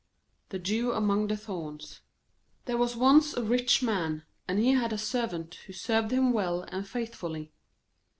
[0.49, 2.01] The Jew among the Thorns
[2.65, 6.63] There was once a rich Man, and he had a Servant who served him well
[6.69, 7.51] and faithfully.